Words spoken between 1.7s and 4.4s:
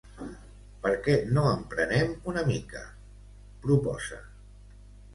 prenem una mica?, proposa.